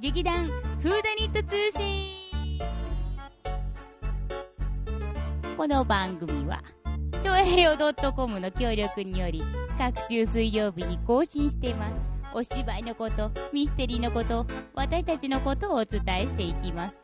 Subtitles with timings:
[0.00, 2.06] 劇団フーダニット通信。
[5.58, 6.62] この番組は
[7.22, 7.76] ちょえへよ
[8.16, 9.42] .com の協力により
[9.76, 11.92] 各週水曜日に更新しています。
[12.32, 16.96] お芝居のことミステリーのこと私たちのことをお伝えしていきます。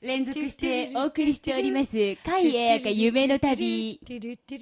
[0.00, 4.00] 連続してお送りしております「海へやか夢の旅」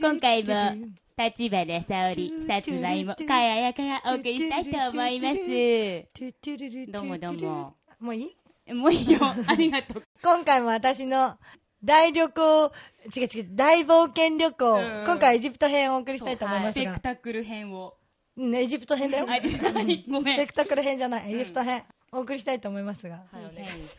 [0.00, 6.92] 今回も立花沙織さつまいもかややかがお送りしたいと思います。
[6.92, 7.76] どうもどうも。
[8.00, 8.22] もうい
[8.66, 8.72] い？
[8.74, 9.18] もういいよ。
[9.46, 10.02] ありがとう。
[10.22, 11.36] 今回も私の
[11.82, 12.72] 大旅行、
[13.16, 15.04] 違う違う、大冒険旅行、うん。
[15.06, 17.94] 今回エジプト編をお送りしたいと思いスますが、ペクタクル編を。
[18.36, 19.26] うんエジプト編だよ。
[19.28, 20.36] あじゃないごめん。
[20.36, 23.24] スペクタクル編じゃない、エジプト編、お送りしたいと思いますが。
[23.32, 23.96] はいお願いし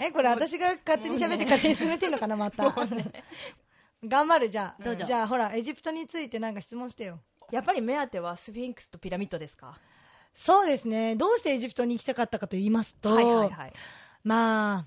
[0.00, 2.64] え、これ私が勝手に喋って勝手に進めてんのかな、また。
[4.04, 4.82] 頑張る、じゃあ。
[4.82, 7.20] どうぞじゃあ、ほら、エジプトについてなんか質問してよ。
[7.50, 9.78] やっぱり目当てはスフィンクスとピラミッドですか？
[10.34, 11.14] そうですね。
[11.16, 13.72] どうしてエジプトに行きたかったかと言いますと、はいはいはい
[14.24, 14.86] まあ、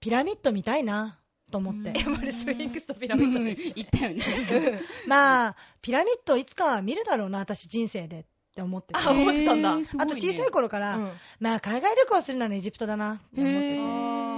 [0.00, 1.18] ピラミッド見たいな、
[1.50, 1.98] と思って。
[2.00, 8.24] やっぱりスフィンクスとピラミッドです言ったよね まあ、ピラミッドいつかは見るだろうな、私人生でっ
[8.54, 8.98] て思ってて。
[9.00, 14.37] あ思ってたんだねあと小さい頃から、うんまあ海外旅行するならエジプトだなって思ってて。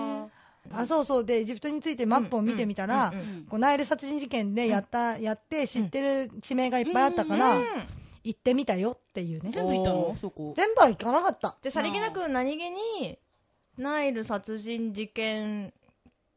[0.73, 1.25] ああ、そうそう。
[1.25, 7.65] で、エジプトについてマップを見てみたらうんうんうん、こうナイル殺人事件でやった、やって知ってる地名がいっぱいあったから、うん。
[8.23, 9.51] 行ってみたよっていうね。
[9.51, 10.53] 全部行ったおのそこ。
[10.55, 11.57] 全部は行かなかった。
[11.63, 13.19] じゃあさりげなく何気に
[13.79, 15.73] ナイル殺人事件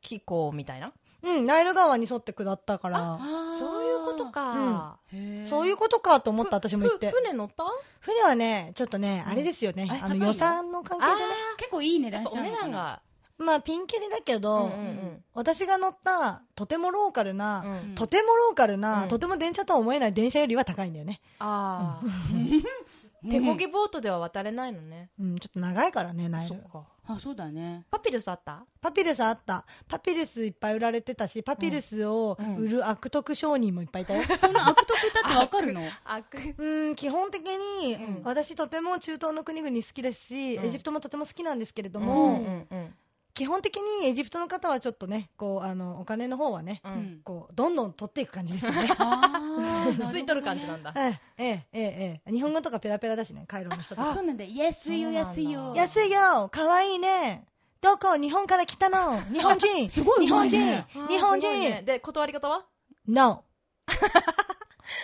[0.01, 0.93] 機構みたいな？
[1.23, 3.19] うん、ナイル川に沿って下ったから、
[3.59, 4.97] そういうことか、
[5.43, 7.11] そういうことかと思った私も行って。
[7.11, 7.17] ふ。
[7.17, 7.65] 船乗った？
[7.99, 9.87] 船はね、ちょっとね、あれですよね。
[10.01, 11.21] あの予算の関係でね。
[11.57, 13.01] 結構いい値段しちゃおうのかな値段が
[13.37, 17.71] まあピンキリだけど、うんうん私が乗ったとてもローカルな、うん。
[17.71, 19.07] うんとてもローカルな、うん。
[19.07, 21.21] とても電車とは思えない電車よりは高いんだよね。
[21.39, 22.05] ああ
[23.29, 25.09] 手漕ぎボートでは渡れないのね。
[25.17, 26.55] うん、ちょっと長いからね、ナイル。
[26.69, 26.83] か。
[27.07, 27.85] あそうだね。
[27.89, 28.65] パピルスあった？
[28.81, 29.65] パピルスあった。
[29.87, 34.23] パピルスいっぱい売られてたし、パピルスを売る悪徳商人もいっぱいいたよ。
[34.37, 35.81] その悪徳だってわかるの？
[36.03, 36.25] 悪。
[36.57, 38.21] うん、基本的に、うん。
[38.25, 40.65] 私とても中東の国々好きですし、うん。
[40.65, 42.95] エジプトもとても好きなんですけれどうも、んうん
[43.33, 46.95] 基本的にエジプトの方はちょっとね、こう、あの、お金の方はね、ううん。
[46.95, 48.81] んこう、どんどん取っていく感じですよね。
[48.91, 50.93] 吸い取る感じなんだ。
[50.95, 54.13] ええ、ええ、ええ、日本語とかペラペラだしね、カイロの人たち。
[54.13, 54.43] そうなんだ。
[54.45, 55.73] 安いよ安いよ。
[55.75, 56.47] 安いよ。
[56.49, 57.45] かわいいね。
[57.81, 59.21] どこ日本から来たの？
[59.33, 59.89] 日本人。
[59.89, 62.65] すごい日本人、日本人、で断り方は？
[63.07, 63.43] No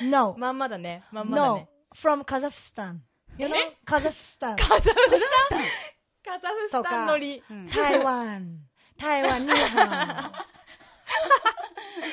[0.03, 1.03] No まんまだね。
[1.11, 2.99] まんまだ No ね From Kazakhstan
[3.37, 3.53] You know?
[3.85, 4.57] カザフスタン
[6.23, 7.67] カザフスタンカザフスタン乗りうん。
[7.67, 8.59] 台湾。
[8.97, 9.85] 台湾日本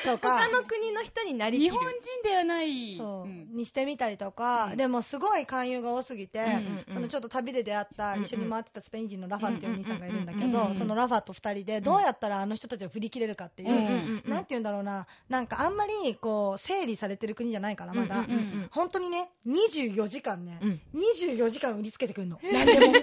[0.03, 0.39] とか。
[0.39, 1.71] 他の国の人になりきる。
[1.71, 2.95] 日本人ではない。
[2.95, 3.47] そう、ん。
[3.55, 8.23] にしてみたりとか、でもすごい勧誘が多すぎて、んうんそのちょっと旅で出会った、うんうん。
[8.23, 20.81] 一緒に回ってたスペイン人のラファっていうお兄さんがいるんだけど、うんうんうんそのラファと二人でどうやったらあの人たちを振り切れるかっていう、うんうんなんて言うんだろうな、なんかあんまりこう整理されてる国じゃないから、まだ、うんうんうん本当にね、24時間ね、うん。
[20.93, 22.93] 24時間売りつけてくるの、何でも。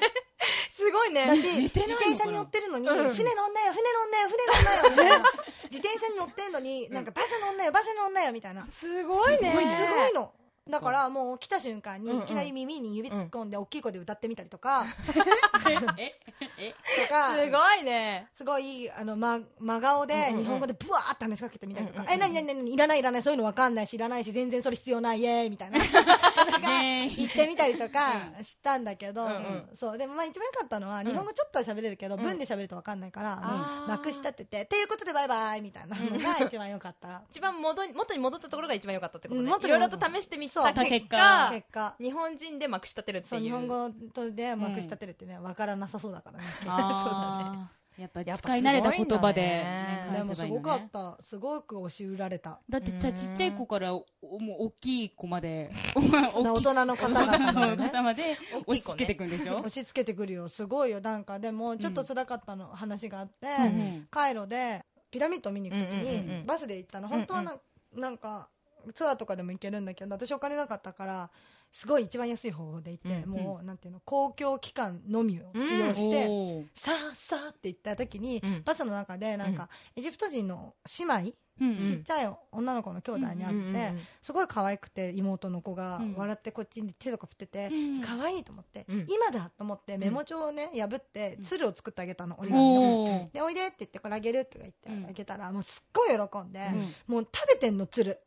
[0.95, 5.25] すごいねだし、自転車に乗ってるのに、うん船乗んなよ、船乗んなよ、船乗んなよ、みたいな。
[5.71, 8.65] 自転車に乗ってんのに、なんかバス乗んなよ、バス乗んなよ、みたいな。
[8.71, 10.33] すごいねすごいの。
[10.71, 14.87] だからもう来た瞬間にいきなり耳に指突っ込んで大きい声で歌ってみたりとか、
[15.99, 16.15] え
[16.59, 16.75] え
[17.07, 25.79] とか、すごいねすごい、あの、ま、真顔で日本語でブワーって話しかけてみたりとか、え、なになになにいらないいらない、そういうのわかんないし、いらないし、全然それ必要ない、イエーイみたいな。
[26.61, 29.29] ね言ってみたりとかしたんだけど、
[29.79, 37.23] そう、でもまあ一番良かったのは、ん日本語ちょっとは喋れるけど、うん文で喋るとわかんないから、あーもうまくし立てて、っていうことでバイバイみたいなのが一番良かった。
[37.31, 40.73] 一番元に戻ったところが一番良かったってことねいろいろと試してみそう。
[40.73, 41.17] た結結果。
[41.17, 41.97] 果結果。
[42.01, 43.31] 日本人でまくし立てるっていう。
[43.31, 46.45] そう、日本語とでまくし立てるってね、わからなさそうだからね。
[46.67, 47.85] あー。
[47.97, 50.19] やっぱやっぱ使い慣れた言葉でねね。
[50.19, 51.17] でもすごかっねた。
[51.21, 52.59] すごく押し売られた。
[52.69, 54.05] だってさちっちゃい子からお
[54.41, 57.89] もう大きい子まで 大人の方々ね。
[57.89, 58.37] 方まで
[58.67, 58.97] 大きい子ね。
[58.97, 60.49] 押し付けていくんでしょ押し付けてくるよ。
[60.49, 61.01] すごいよ。
[61.01, 67.07] なんか、でも、ちょっと辛かったの、話があって、んカイロで、ピラミッド見に行くときうんうんうんうんに、バスで行ったの。
[67.07, 67.57] 本当はな、
[67.93, 68.49] なんか、
[68.93, 71.31] ツアーとかでも行けるんだけど、私お金なかったから、
[71.73, 73.45] すごい一番安い方法で行って、うんうん。
[73.45, 78.63] もう、なんていうの、公共機関のみを使用して、おーさあさあって言った時に、うん。
[78.65, 81.85] バスの中で、なんか、エジプト人の姉妹、うんうん。
[81.85, 86.15] ちっちゃい女の子の兄弟に会って、うんうんうんすごい可愛くて妹の子がうん。
[86.17, 88.03] 笑ってこっちに手とか振ってて、うん。
[88.03, 89.07] 可愛いと思って、うん。
[89.09, 95.11] 今だと思ってメモ帳をね破って鶴を作ってあげたの、折り紙おでおいでって言ってこれあげるとか言ってうん。
[95.11, 96.95] あげたら、もうすっごい喜んで、ん。
[97.07, 98.13] もう食べてんの鶴。
[98.13, 98.24] え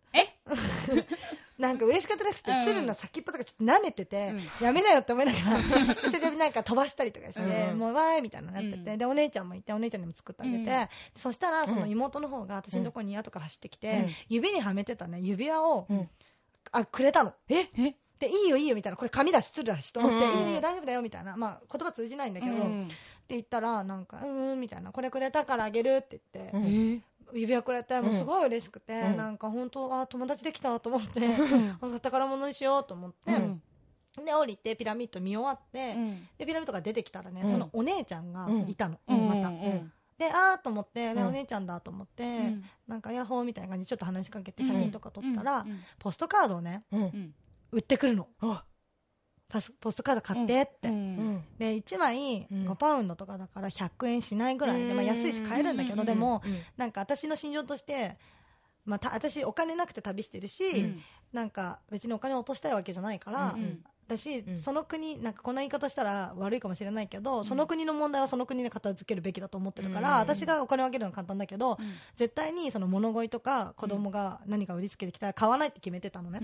[1.57, 2.63] なんか嬉しかったらしくて、うん。
[2.65, 5.59] 鶴の先っぽとかちょっと舐めてて、やめなよって思いながら、
[5.95, 7.79] それでなんか飛ばしたりとかして、うん。
[7.79, 8.97] もうわーいみたいなのやってて、うん。
[8.99, 10.87] で、お姉ちゃんもいて、お姉ちゃんにも作ってあげて、うん。
[11.15, 14.13] そしたら、その妹の方が私のとこに後から走ってきて、うん。
[14.29, 16.09] 指にはめてたね、指輪を、うん。
[16.71, 17.33] あ、くれたの。
[17.49, 17.69] え？
[17.75, 17.95] え？
[18.19, 20.31] で、いいよいいよみたいな、これ紙だし、鶴だしと思って、うん。
[20.31, 22.57] いいよいいよ大丈夫だよみたいな、まあ言葉通じないんだけど、っ
[22.87, 22.95] て
[23.29, 27.03] 言ったら、なんか、うーんみたいな、これくれたからあげるって言って、うん
[27.33, 29.17] 指輪くれて、もうすごい嬉しくて、うん。
[29.17, 31.35] なんか本当、あ、友達できたと思って、
[31.81, 33.61] あ宝物にしようと思って、うん。
[34.25, 36.27] で、降りてピラミッド見終わって、うん。
[36.37, 37.51] で、ピラミッドが出てきたらね、うん。
[37.51, 39.27] そのお姉ちゃんがいたの、うん。
[39.27, 39.49] また。
[39.49, 39.91] うん。
[40.17, 41.27] で、あーと思って、ねうん。
[41.27, 42.63] お姉ちゃんだと思って、うん。
[42.87, 45.79] なんかヤッホーみたいな感じでちょっと話しかけて写真とか撮ったら、うん。
[45.99, 47.01] ポストカードをね、うん。
[47.01, 47.33] うん
[47.69, 48.29] 売ってくるの。
[49.49, 50.89] あパスポストカード買ってって。
[50.89, 51.17] ううん。
[51.35, 52.67] んで、1枚うん。
[52.69, 56.05] 5パウンドとかだから100円しないぐらいで、まあ安いし買えるんだけど、うん。
[56.05, 56.61] でも、うん。
[56.77, 58.17] なんか私の心情として、
[58.85, 61.01] まあ、た私お金なくて旅してるし、うん。
[61.33, 64.57] なんか別にお金を落としたいわけじゃないから、うん私、うん。
[64.57, 70.17] その国なんかこんな言い方したら悪いかもしれないけど、その国の問題はその国で片付けるべきだと思ってるから、うん。
[70.19, 71.95] 私がお金をあげるのは簡単だけど、うん。
[72.15, 76.39] 絶対にその物乞いとか子供が何か売りつけてきたら買わないって決めてたのね、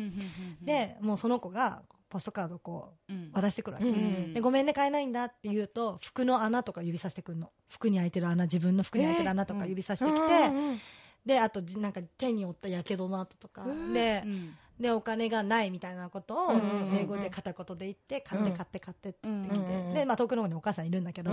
[0.62, 1.84] でもうその子が
[2.14, 3.32] ポストカードをこううん。
[3.34, 7.50] 渡してくるわけ、うんでごめんね買えないんだって言うと服の穴とか指さしてくるの。
[7.68, 10.80] 服に開いてる穴自分の服に開いてる穴とか指さしてきて、うん
[11.26, 14.56] であとじなんか手に負ったやけどの跡とか、うんでうん。
[14.80, 16.52] でお金がないみたいなことを
[17.00, 21.32] 英語で片言で言って買ってうん買って買ってってうん言ってきて、で、まあ、遠くの方にお母さんいるんだけど、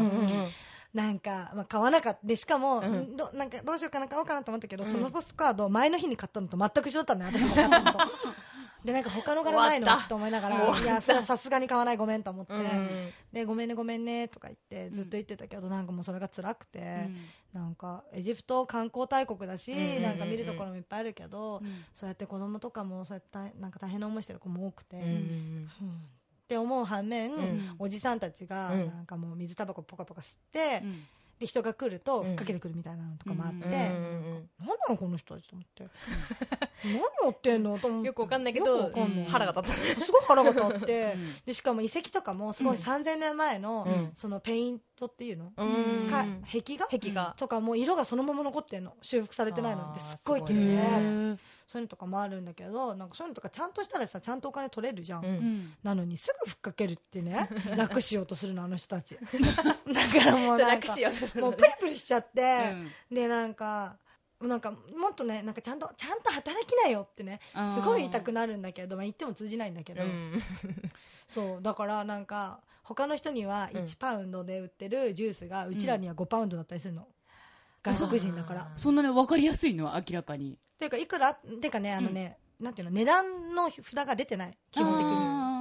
[0.92, 2.26] なんか、まあ、買わなかった。
[2.26, 3.16] でしかも、うん。
[3.16, 4.90] どなんかどうしようかな買おうかなと思ったけど、うん。
[4.90, 7.98] そのポストカード前の日に買ったのと全く一緒だったのね私が買ったのと
[8.84, 13.10] でなんか他の柄ないのと思いながらいやそれはさすがに買わないごめんと思って、うん。
[13.32, 17.08] でごめんねごめんねとか言ってずっと言ってたけど、なんかもうそれが辛くて、
[17.52, 20.02] なんかエジプト観光大国だし、うんうんうんうん。
[20.02, 21.84] なんか見るところもいっぱいあるけど、うん。
[21.92, 25.66] そうやって子供とかもそうやって大なんか大変な思いしてる子も多くて、うんうんうん。
[25.66, 27.76] って思う反面、ん。
[27.78, 28.86] おじさんたちがうん。
[28.86, 31.04] なんかもう水タバコポカポカ吸って、うん
[31.40, 32.28] で人が来るとうん。
[32.28, 34.48] ふっかけてくるみたいなのとかもあって、うん。
[34.60, 35.88] 何なのこの人たちと思って。
[36.84, 37.00] 何や
[37.30, 37.78] ってんの？
[37.78, 38.06] と思って。
[38.08, 38.92] よくわかんないけよど
[39.26, 41.14] 腹が立ったすごい腹が立って。
[41.14, 41.34] うん。
[41.46, 42.82] でしかも遺跡とかもすごいうん。
[42.82, 44.12] 3000年前の、うん。
[44.14, 46.08] そのペイントっていうの、うん。
[46.10, 46.86] か壁画？
[46.86, 47.34] 壁画。
[47.36, 48.94] とかもう色がそのまま残ってんの。
[49.02, 49.82] 修復されてないの。
[49.90, 51.36] ってすっごい綺麗でへ
[51.66, 55.30] そういうのとかもあるんだけどなんかそういうのとかちゃんとしたらさちゃんとお金取れるじゃん、うん。
[55.30, 57.48] うんなのにすぐふっかけるってね。
[57.76, 59.16] 楽しようとするのあの人たち。
[59.92, 60.94] だからもうなんか
[61.40, 62.74] もうプリプリしちゃって、
[63.10, 63.16] うん。
[63.16, 63.96] でなんか
[64.40, 67.40] なんかもっとねなんかちゃんとちゃんと働きなよってね
[67.74, 70.42] すごい言いたくなるんだけど、まあ、言っても通じないんだけど、うん。
[71.28, 72.60] そうだからなんか
[72.94, 73.80] 他の人にはうん。
[73.82, 77.06] 1パウンドで売ってるジュースがうちらには5パウンドだったりするの、
[77.84, 78.62] 外国人だから。
[78.62, 80.54] あそんなね分かりやすいのは明らかに。
[80.54, 84.58] っていうかいくらっていうかねあのね、なんていうの値段の札が出てない。
[84.72, 85.12] 基本的に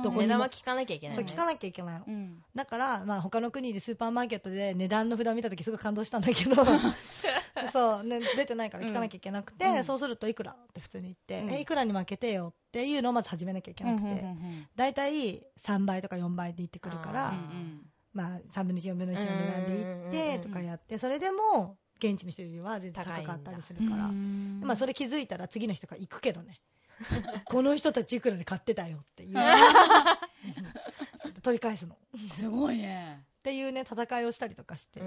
[0.03, 0.21] どこにも。
[0.21, 1.23] 値段は聞かなきゃいけないね。
[1.23, 2.43] そう聞かなきゃいけないの、うん。
[2.55, 6.55] だから、まあ、他の国でスーパーマーケットで値段の札を見た時すごい感動したんだけど。
[7.73, 9.83] そう、ね、出てないから聞かなきゃいけなくて、うん。
[9.83, 11.55] そうするといくらって普通に言って、うん。
[11.55, 20.11] えいくらに負けてよっていうのをまず始めなきゃいけなくて、うんうんうん大体3倍とか4倍で言ってくるから、あーうんまあ、3分の1、4分の1の値段でうんうんうんうん。
[20.11, 26.59] 言ってとかやって、それでも現地の人よりは全然高かったりするから、うんまあ、それ気づいたら次の人が行くけどね、
[27.45, 29.37] この人たちいくらで買ってたよっていう、
[31.41, 31.95] 取り返すの。
[31.95, 31.97] っ
[32.35, 33.25] すごいね。
[33.43, 35.01] ていうね、戦いをしたりとかして、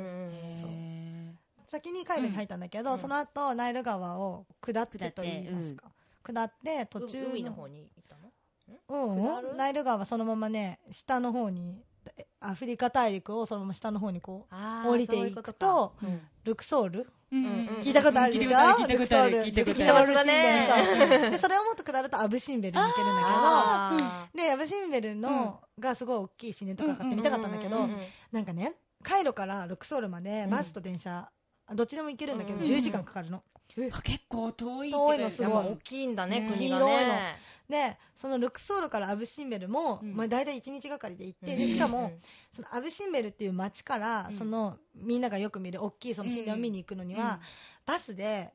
[1.71, 2.99] 先にカイロに入ったんだけど、うん。
[2.99, 5.91] その後ナイル川を下ってと言いますか。
[6.23, 8.33] 下って途中海の方に行ったの？
[9.49, 9.57] うん。
[9.57, 11.85] ナイル川はそのままね下の方にえ
[12.41, 17.07] アフリカ大陸をそのまま下の方にこう降りていくとそういうこルクソール？
[17.33, 18.51] 聞いたことあるでしょ？
[18.51, 20.25] 聞いたことある聞いたことあるそう
[21.31, 27.89] でそれをもっと下るとアブシンベルに行けるんだあけどでアブシンベルのがすごい大きい神殿とか買って見たかったんだけど
[28.33, 31.31] なんかねカイロからルクソールまでバスと電車
[31.75, 32.65] どっちでも行けるんだけどうん。
[32.65, 33.43] 10時間かかるの。
[33.91, 35.67] あ結構遠い遠いのすごい。
[35.69, 36.55] 大きいんだねうん。
[36.55, 37.13] 国が黄色いの。
[37.15, 37.37] ね
[37.69, 40.15] でそのルクソールからアブシンベルも、うん。
[40.15, 41.59] まあ、大体1日がかりで行って、うん。
[41.59, 42.13] でしかも、
[42.51, 44.37] そのアブシンベルっていう街から、うん。
[44.37, 47.41] そのみんながよく見る大きいその神殿を見に行くのには、
[47.87, 48.53] バスで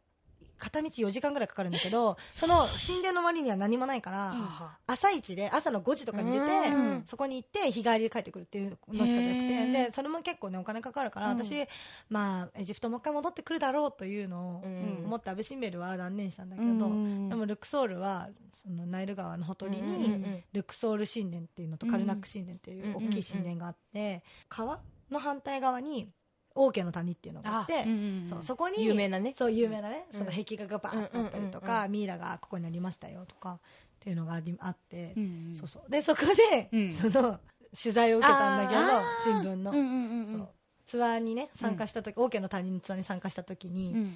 [0.58, 4.48] 片道4時間ぐらいかかるんだけど その神殿の周りには何もないから、うん。
[4.88, 7.04] 朝一で朝の5時とかに出て、うん。
[7.06, 9.72] そこに行って日帰りで帰ってくるっていうのしかなくて。
[9.72, 11.38] でそれも結構ねお金かかるから、うん。
[11.38, 11.68] 私
[12.10, 15.06] まあエジプトもう一回戻ってくるだろうというのをうん。
[15.06, 17.30] 思ってアブシンベルは断念したんだけど、うん。
[17.30, 23.08] でもルクソールはそのナイル川のほとりにうんルクソール神殿っていうのとうんカルナック神殿っていううん。
[23.08, 24.80] 大きい神殿があって川
[25.12, 26.10] の反対側に
[26.58, 27.94] 王家の谷っていうのがあってうんう
[28.26, 29.34] んそうそこに有名なね。
[29.38, 30.08] そう有名なね。
[30.12, 30.20] うん。
[30.20, 33.60] その壁画がバーッとあったりとうんうんうんかミイラがここにありましたよとかっ
[33.98, 35.92] っていうのがありあって、うんそうそう。
[35.92, 36.22] でそこ
[36.52, 36.94] で、うん。
[36.94, 37.40] その
[37.76, 38.82] 取材を受けたんだけど
[39.24, 40.48] 新聞の、うんうんうん
[40.86, 44.16] ツアーにね参加した時、オーケーの他人のツアーに参加した時に、うん。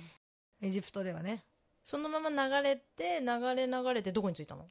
[0.61, 1.43] エジプトではね
[1.83, 4.65] そのまま流れて流れ流れてどこに着いたの？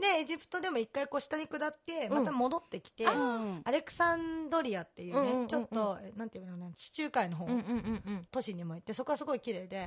[0.00, 2.14] でエジプトでも一回こう下に下ってうん。
[2.14, 5.40] また戻ってきて、うんアレクサンドリアっていうね、うんうんうん。
[5.42, 8.26] うんちょっとえなんていうのね地中海の方、うんうんうんうん。
[8.30, 9.86] 都市にも行ってそこはすごい綺麗で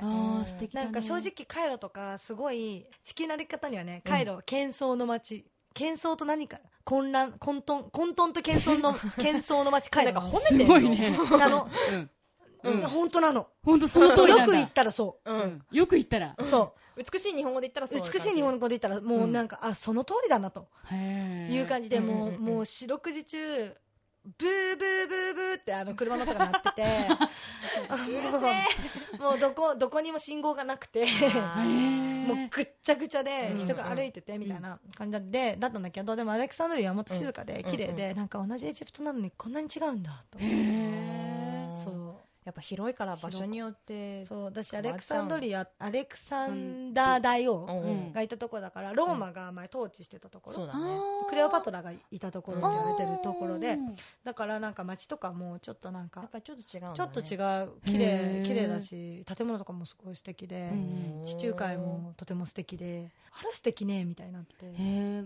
[0.72, 10.12] なんか正直カイロとかすごい地球の歩き方にはねカイロは喧騒の街喧騒と何か混乱混沌混沌と喧騒の 喧騒の街カイロ。
[10.12, 10.74] なんか褒めすてんの？
[10.74, 11.18] ごいね。
[11.38, 12.10] なの、うん。
[12.64, 13.46] うん、本当なの。
[13.62, 14.42] 本当その通りなんだ。
[14.42, 15.32] よく言ったらそう。
[15.32, 15.38] うん。
[15.40, 16.34] んよく言ったら。
[16.36, 16.44] う。
[16.44, 20.68] そ美しい日本語で言ったらうそう美しい日本語で言ったらもうなんか、あその通りだなと。
[21.50, 22.40] いう感じで、もう、うんうんうん。
[22.56, 23.74] もう四六時中、
[24.36, 26.84] ブーブーブーブーってあの車の音が鳴ってて、
[29.18, 40.38] もうもうどこ、どこにも信号がなくて、もうぐっちゃぐちゃでうん人が歩いててみたいな感じで、だったんだけど、でもアレクサンドリアはもっと静かでうん綺麗で、なんか同じエジプトなのにこんなに違うんだと
[41.82, 42.16] そう。
[42.48, 47.66] やっぱ広いから場所によってそう、私アレクサンドリア、アレクサンダー大王
[48.14, 50.56] がいたところだから、ローマが前統治してたところ。
[50.56, 50.98] そうだね。
[51.28, 56.90] クレオパトラがいたところって言われてるところで、うんだからなんか街とかもちょっとなんかやっぱりちょっと違うね。
[56.94, 58.44] ちょっと違う綺へ麗ー。
[58.44, 64.72] 綺麗だし建物とかもすごい素敵で、うん地中海もとても素敵であら素敵ねみたいになって。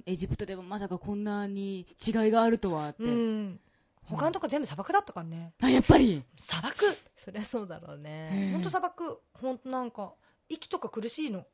[0.07, 3.61] エジプトでもまさかこんなに違いがあるとはって、うん
[4.05, 5.53] 他のとこ全部砂漠だったからね。
[5.63, 6.23] あやっぱり？
[6.39, 6.97] 砂漠。
[7.17, 8.51] そりゃそうだろうね。
[8.53, 9.21] 本当砂漠。
[9.35, 10.13] 本当なんか
[10.49, 11.47] 息とか苦しいの。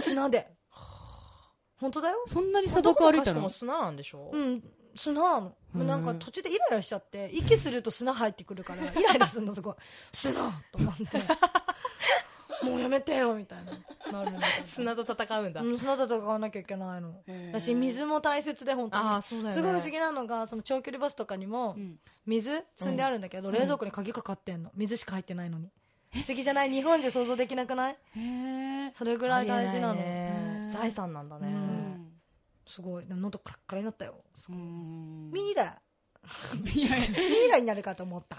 [0.00, 0.48] 砂で。
[1.76, 2.24] 本当だよ。
[2.28, 3.40] そんなに砂漠歩いたの？
[3.40, 4.30] も砂なんでしょ？
[4.32, 4.62] うん。
[4.94, 5.56] 砂なの。
[5.72, 9.74] もうなんか途中でイライラしちゃって息すると砂入ってくるからイライラするのすごい。
[10.12, 11.04] 砂と思って
[12.64, 13.72] もうやめてよみたいな。
[14.24, 15.60] なる砂と戦うんだ。
[15.60, 17.14] うん、砂と戦わなきゃいけないの。
[17.52, 19.04] だし水も大切で本当に。
[19.04, 19.54] ああそうだよね。
[19.54, 21.98] すごい不思議なのがその長距離バスとかにもうん。
[22.26, 24.70] 水積んであるんだけど、冷蔵庫に鍵かかってんの。
[24.74, 25.68] 水しか入ってないのに。
[26.12, 26.70] 不思議じゃない。
[26.70, 27.92] 日本じゃ想像できなくない？
[27.92, 30.00] へえそれぐらい大事なの。
[30.72, 31.48] 財産なんだね。
[31.48, 32.12] うん。
[32.66, 33.06] すごい。
[33.06, 34.14] でも喉カラッカラになったよ。
[34.48, 35.30] うん。
[35.32, 35.76] ミイラ。
[36.74, 38.36] ミイラになるかと思った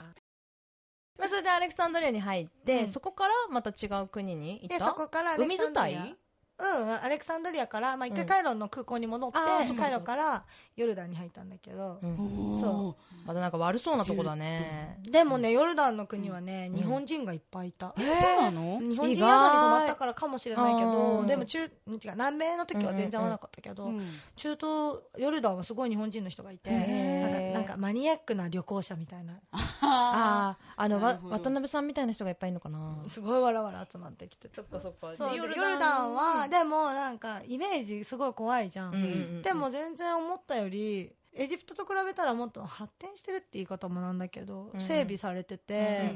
[1.18, 2.92] まあそれでアレクサンドリアに入ってうん。
[2.92, 4.86] そこからまた違う国に行った？
[4.86, 6.02] でそこからアレク海サンドリア。
[6.04, 6.16] 伝い
[6.58, 8.16] うんアレクサンドリアから、まあ、一うん。
[8.18, 10.46] 回カイロの空港に戻って、うカイロから
[10.76, 12.58] ヨルダンに入ったんだけど、うん。
[12.60, 12.96] そ
[13.26, 15.00] またなんか悪そうなとこだね。
[15.04, 16.78] でもね、ヨルダンの国はね、うん。
[16.78, 17.94] 日本人がいっぱいいた。
[17.98, 18.80] えそうなの？
[18.80, 33.04] 日本人宿に泊まったからかもしれないけうど、んでも中、違う、南米の時は全然会わなかったけど、うん中東、ヨルダンはすごい日本人の人がいて、なんかなんかマニアックな旅行者みたいな、ああああのわ渡辺さんみたいな人がいっぱいいるのかな。
[33.08, 34.48] すごいわらわら集まってきて。
[34.50, 34.56] て。
[34.56, 35.16] そっかそっか。
[35.16, 38.90] そうでヨルダンは、でもなんかイメージすごい怖いじゃん。
[38.90, 39.08] うんうんう
[39.40, 44.82] んでも全然思ったより、エジプトと比べたらもっと発展してるって言い方もなんだけど、うん。
[44.82, 46.16] 整備されてうんて、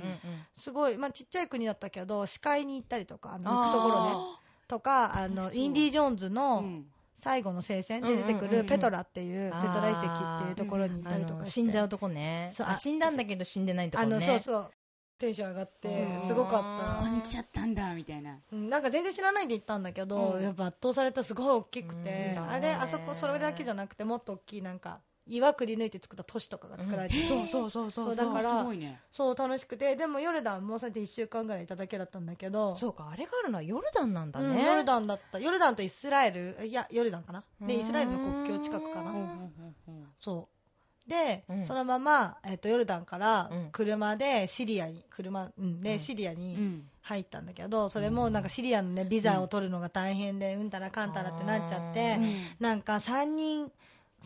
[0.57, 4.15] すごい、まあ、ちっちゃい国だったけど視界に行ったりとかあの行くところね
[4.67, 6.85] とかあのインディ・ジョーンズうのん。
[7.21, 12.49] 最後の聖戦で出てくるペトラっていうペトラ遺跡っていうところに行ったりとか死んじゃうとこね。
[12.53, 14.15] そう死んだんだけど死んでないとこね。
[14.15, 14.71] あのそうそう
[15.19, 16.19] テンション上がってうん。
[16.27, 18.37] すごかここにった来ちゃったんだみたいな。
[18.51, 18.69] うん。
[18.69, 20.43] なんか全然知らないで行ったんだけど、うん。
[20.43, 22.49] やっぱ圧倒されたすごい大きくて、うん。
[22.49, 24.99] あれあそこそれだけじゃなくてもっと大きいなんか
[25.29, 28.15] 岩くり抜いて作った都市とかが作られてうそうそうそうそう。
[28.15, 28.99] だからすごいね。
[29.11, 35.39] そう楽しくてでもヨルダンもうそれで1週間ぐらいいただけだったんだけどそうかあれがあるのはヨルダンなんだうん、ねヨルダンだった。
[35.39, 37.43] ヨルダンとイスラエルいやヨルダンかな。
[37.61, 37.79] でうん。
[37.81, 39.11] イスラエルの国境近くかな。
[39.11, 39.53] うん。
[40.19, 40.58] そう
[41.09, 41.65] で、うん。
[41.65, 43.69] そのまま、えっとヨルダンからうん。
[43.71, 45.99] 車でシリアに車、うん、で、うん。
[45.99, 46.89] シリアうにん。
[47.01, 52.35] 入ったんだけどそれもなんかシリアのねビザを取るのが大変でうんたらかんたらってなっちゃって、うん。
[52.59, 53.71] なんか3人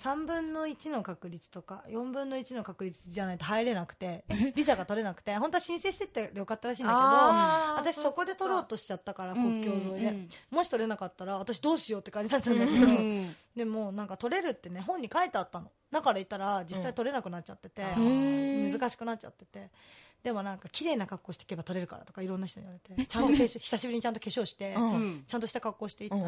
[0.01, 15.71] 3分の1の確率とか4分の1の確率じゃないと入れなくて ビザが取れなくて本当は申請してってよかったらしいんだけど私そこで取ろうとしちゃったから国境沿いで、うんもし取れなかったら私どうしようって感じだったんだけど、うん でもなんか取れるってね本に書いてあったの。
[15.91, 19.69] だから言ったら実際取れなくなっちゃってて、難しくなっちゃってて。
[20.23, 23.05] でもなんか綺麗な格好していけば取れるからとかいろんな人に言われて。
[23.05, 26.23] ちゃんと化粧久しぶりにちゃんと化粧して、ちゃんとした格好していったら、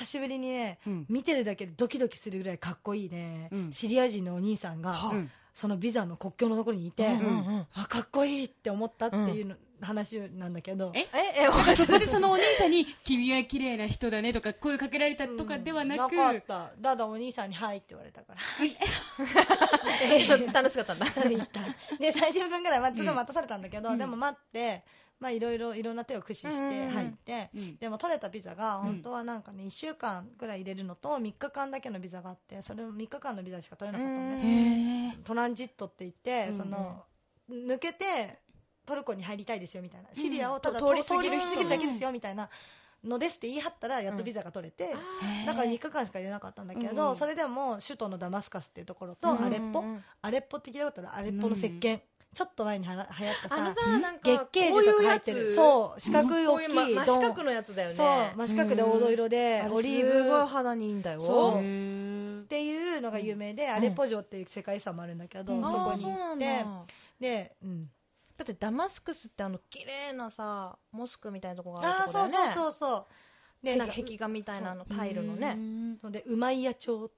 [0.00, 1.06] 久しぶりにねうん。
[1.10, 3.72] 見てるだけでドキドキするぐらいかっこいいね、うん。
[3.72, 5.30] シリア人のお兄さんが、うん。
[5.52, 7.20] そのビザの国境のところにいて、うんうんう
[7.58, 7.66] ん。
[7.74, 10.90] あかっこいいって思ったっていうの、話なんだけど。
[10.94, 11.00] え？
[11.00, 11.08] え
[11.42, 16.72] えそこでそのお兄さんに「君は綺麗な人だね」とか声かけられたとかではなく、うんなかった。
[16.82, 18.40] ただお兄さんに「はい」って言われたから。
[20.52, 21.06] 楽しかったんだ。
[21.06, 21.60] それ言った
[21.98, 23.98] で30分ぐらい、まあ、待たされたんだけど、うん。
[23.98, 24.82] でも待って
[25.20, 27.76] まあいろいろいろんな手を駆使して入って、うん。
[27.76, 28.80] でも取れたビザがん。
[28.80, 37.04] 本当はなんかね1週間ぐらい入れるのと3日間だけのビザがあってそれを3日間のビザしか取れなかったんね、へえトランジットって言って、うんその
[37.50, 38.38] 抜けて
[38.86, 40.08] トルコに入りたいですよみたいな。
[40.14, 41.68] シリアをただと通り過ぎる。
[41.68, 42.48] だけですよみたいな
[43.04, 44.94] のですって言い張ったらやっとビザが取れて、
[45.46, 47.16] だから3日間しか入れなかったんだけど、うん。
[47.16, 49.44] それでも首都のダマスカスっていうところとうん。
[49.44, 50.02] アレッポ、うん。
[50.22, 51.08] アレッポって聞いたことある？
[51.16, 52.00] アレッポの石鹸、
[52.32, 55.54] ちょっと前にはら流行ったあのささなんか月桂樹とか入ってる。
[55.54, 57.94] そう四角い大きいこういうま真四角のやつだよね。
[57.94, 58.06] そう
[58.36, 59.66] 真四角で黄土色で。
[59.70, 61.20] オリーすごいブ肌にいいんだよ。
[61.20, 61.58] そう。
[61.58, 62.42] へー。
[62.42, 65.64] っていうのが有名で、アレッポ城っていう世界遺産もあるんだけど、うん。
[65.64, 66.46] そこにあーそうなんだ。
[67.20, 67.90] で、うん、
[68.36, 72.52] だってダマスクスってあの綺麗なさモスクみたいなとこがあああるとこだよね。
[72.54, 72.96] そうそうそうそ
[73.62, 73.66] う。
[73.66, 75.56] でなんか壁画みたいなあのタイルのね。
[76.10, 77.10] でウマイヤ朝そう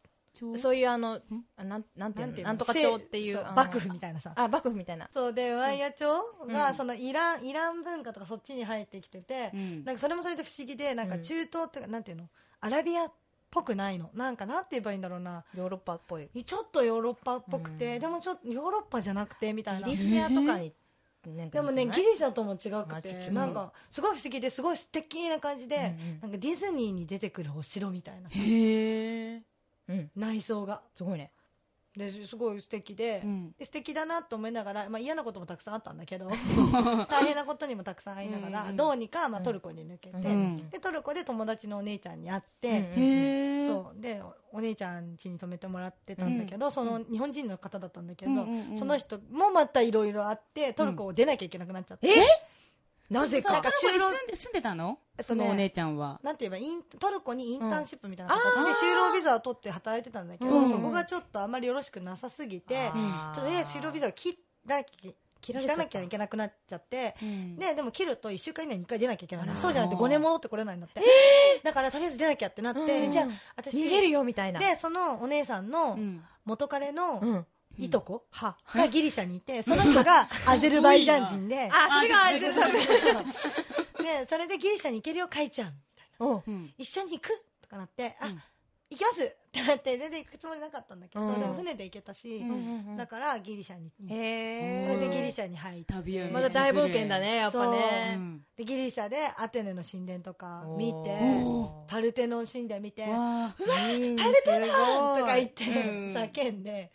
[0.57, 1.21] そういうあの
[1.57, 2.43] あなんなんていうの？
[2.45, 4.33] なんとか朝っていう幕府みたいなさ。
[4.35, 5.11] あ幕府みたいな。
[5.13, 6.07] そうでウマイヤ朝
[6.45, 6.53] うん。
[6.53, 9.85] がそのイランイラン文化とかそっちに入ってきてて、うん。
[9.85, 12.29] なんかそれもそれで不思議でなんかうん中東っていうかなんていうの？
[12.61, 13.13] アラビアっ
[13.51, 14.11] ぽくないの？
[14.15, 15.45] なんかなんて言えばいいんだろうな。
[15.55, 16.29] ヨーロッパっぽい。
[16.45, 18.01] ちょっとヨーロッパっぽくて、うん。
[18.01, 19.87] でもちょっとヨーロッパじゃなくてみたいな。
[19.87, 20.73] ギリシアとかに
[21.53, 26.21] でもねギリシャとも違くてなんかすごい不思議ですごい素敵な感じで、うんうん。
[26.23, 28.29] なんかディズニーに出てくるお城みたいな。
[28.31, 29.45] へえうん
[30.17, 30.83] 内装が。
[30.93, 31.33] すごいね。
[31.97, 33.53] ですごい素敵で,、うん。
[33.59, 36.31] で素敵だなと思いながら、まあ、嫌なこともたくさんあったんだけど
[37.11, 40.71] 大変なことにもたくさんありながら、うんうんどうにか、まあ、トルコに抜けて、うん。
[40.71, 44.01] でトルコで友達のお姉ちゃんに会って、うんそう。
[44.01, 48.47] でおお姉ちゃん家に泊めてもらってたんだけど、その日本人の方だったんだけど、
[48.77, 52.09] その人もまたいろいろあってトルコを出なきゃいけなくなっちゃって、
[53.11, 53.53] なぜか。
[53.53, 54.99] なんか就労住んで住んでたの？
[55.19, 56.21] えっとねそのお姉ちゃんは。
[56.23, 58.41] なんて言えばイントルコにインターンシップみたいなうん。
[58.41, 60.71] 形で就労ビザを取って働いてたんだけど、うん。
[60.71, 67.57] そこがちょっとあんまりよろしくなさすぎて、ちょっとね就労ビザを切ら切切らなきゃいけなくなっちゃって、うん。
[67.57, 71.03] ででも切ると1週間以内に1回出なきゃいけないそうじゃなくて5年戻ってこれないんだって、
[71.63, 73.11] だからとりあえず出なきゃってなって、うん。
[73.11, 74.61] じゃあ私逃げるよみたいな。
[74.61, 76.23] でそのお姉さんのうん。
[76.45, 77.47] 元彼うのん
[77.79, 78.25] いとこ？
[78.31, 78.57] は。
[78.75, 81.69] がギリシャにいて、その人が アゼルバイジャン人で。
[81.73, 85.69] あそれが アイゼルだでそれでギリシャに行けるよ書いちゃん。
[85.69, 86.69] みたいな。
[86.79, 87.29] 一緒に行く？
[87.63, 88.43] とかなって、あうん。
[88.91, 91.41] 行きますってなって全然行くつもりなかったんだけど、うん。
[91.41, 95.95] でも船で行けたし、うんだからギリシャに行ってへえそれでギリシャに入って。
[95.95, 97.73] 旅はまだ大冒険だねやっぱう。
[97.73, 98.45] ねん。
[98.55, 103.55] でギリシャでアテネの神殿とか見ておパルテノン神殿見てわ
[103.89, 106.13] いいねパルテノンとか言ってうん。
[106.15, 106.93] 叫んで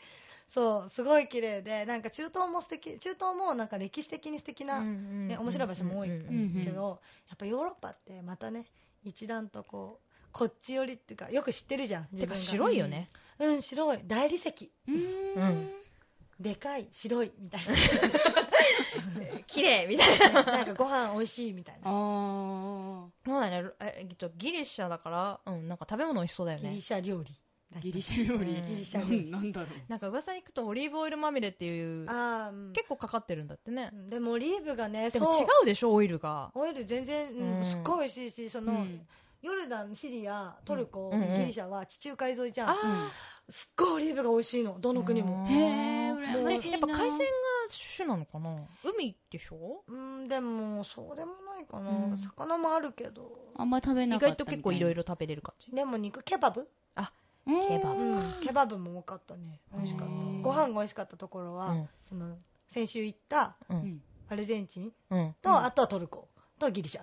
[0.47, 8.65] そうすごい綺麗でなんか中東も素敵中東もなんか歴史的に素敵な、ね面白い場所も多いけど、やっぱヨーロッパってまたね
[9.03, 14.49] 一段とこうこっち寄りっていうかよく知ってるじゃんてか白いよねうん白い大理石
[14.87, 14.93] うう
[15.43, 15.69] ん
[16.39, 17.61] でかい白いみたい
[19.47, 27.35] 綺麗みたいなななんかご飯美味しいみたいなあーそうだねええっとギリシャだからうんなんか食べ物美味しそうだよギリねシャ料理
[27.79, 28.51] ギリシャ料理。
[28.55, 28.65] うん。
[28.65, 29.17] ギリシャ料理。
[29.17, 29.69] うんなんだろう。
[29.87, 32.73] なんか噂に行くとオリーブオイルまみれっていうあー、うん。
[32.73, 33.89] 結構かかってるんだってね。
[33.93, 35.47] うんでもオリーブがねでも違そう。
[35.63, 36.51] うでしょオイルが。
[36.55, 37.65] オイル全然、うんうん。
[37.65, 39.01] すっごい美味しいしその、うん。
[39.41, 41.21] ヨルダンシリアトルコ、うん。
[41.21, 41.39] うん。
[41.39, 43.11] ギリシャは地中海沿いじゃん、あ
[43.49, 44.77] すっごいオリーブが美味しいの。
[44.79, 45.43] どの国も。
[45.47, 45.51] うん。
[45.51, 46.77] へー羨ましいな。
[46.77, 47.25] やっぱ海鮮が
[47.69, 48.55] 主なのかな？
[48.83, 49.83] 海でしょ？
[49.87, 52.17] うんでもそうでもないかな、うん。
[52.17, 53.29] 魚もあるけど。
[53.55, 55.71] あんま食べ意なかった外と結構いろいろろ食べれる感じ。
[55.71, 56.67] でも肉ケバブ、
[57.47, 58.01] ケバブ。
[58.03, 59.61] うん、ケバブも多かったね。
[59.73, 60.13] 美味しかった。
[60.41, 61.89] ご飯が美味しかったところは、うん。
[62.03, 64.01] その先週行ったうん。
[64.29, 65.35] アルゼンチンうん。
[65.41, 66.27] と、あとはトルコ
[66.59, 67.01] とギリシャ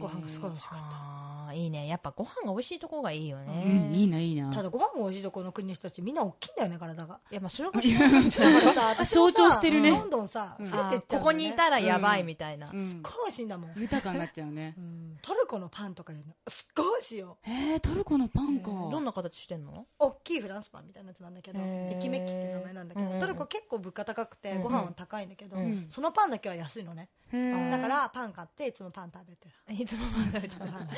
[0.00, 1.54] ご飯がすごい美味しかった。
[1.54, 1.86] いいね。
[1.86, 4.52] やっぱご飯が美味しいとこがいいようねんいいないいな。
[4.52, 7.20] ただご飯が美味しいところの国の人たちみんな大きいんだよね体が。
[7.30, 9.90] いやまあそれがだからさ私もさ 象徴してるね。
[9.90, 10.10] どん。
[10.10, 12.80] どんさうん増えてっちゃうねここにいたらやばいみたいな、うん。
[12.86, 14.74] すっごい美味しいんだもん、豊かになっちゃうね。
[14.76, 15.18] うん。
[15.22, 16.34] トルコのパンとかいうの。
[16.48, 17.38] すっごい美味しいよ。
[17.40, 18.70] へえトルコのパンか。
[18.70, 19.86] どんな形してんの？
[19.98, 24.62] 大きいフランスパンみたいなやつなんだけどエキメッキっていう名前なんだけど、トルコ結構物価高くてうん。
[24.62, 25.86] ご飯は高いんだけど、うん。
[25.88, 29.74] そのパンだけは安いのね、だからパン買っていつもパン食べてる。
[29.74, 30.88] いつもパン食べてたパン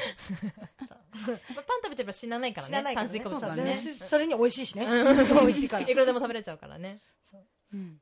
[1.82, 3.70] 食べてれば死なないからね知らないから炭水化物そうだね。
[3.70, 3.76] はね。
[3.76, 4.86] それに美味しいしね。
[4.86, 5.82] 美味しいから。
[5.82, 7.00] いくらでも食べれちゃうからね。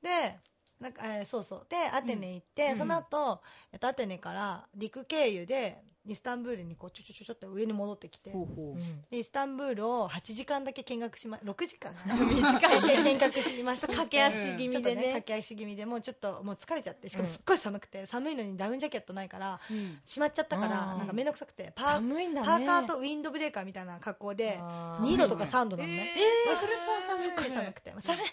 [0.03, 0.39] で
[0.81, 1.67] なんか、えーそうそう。
[1.69, 2.79] でアテネ行って、うん。
[2.79, 3.41] その後、
[3.73, 8.31] えっとアテネから陸経由でイスタンブールにこうちょちょちょちょって上に戻ってきて。
[8.31, 9.11] ほうほう。
[9.11, 11.95] でイスタンブールを8時間だけ見学しま6時間。
[12.07, 13.89] 短いね見学しました。
[13.89, 15.03] 駆け足気味でね。
[15.03, 17.09] 駆け足気味でもうちょっともう疲れちゃって。
[17.09, 19.99] しかもすっごい寒くて寒いのにダウンジャケットないからうん。
[20.07, 20.99] しまっちゃったからうん。
[20.99, 22.41] なんか面倒くさくてパーね。
[22.43, 25.05] パーカーとウィンドブレーカーみたいな格好であー。
[25.05, 27.91] 2度とか3度なのね、えーそれそうすっごい寒くて。
[27.91, 28.25] 寒い寒い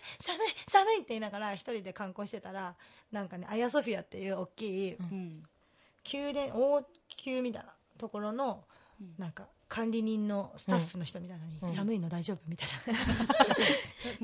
[0.69, 2.75] 寒いって言いながら一人で観光してたら
[3.11, 5.43] なんかねアヤソフィアっていう大きいうん。
[6.11, 6.83] 宮殿王
[7.25, 8.63] 宮みたいなところの
[8.99, 9.13] うん。
[9.17, 11.73] なんか管理人のスタッフの人みたいなのに、うん。
[11.73, 12.99] 寒いの大丈夫みたいな、